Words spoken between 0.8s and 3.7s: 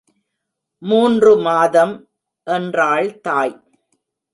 மூன்று மாதம் என்றாள் தாய்.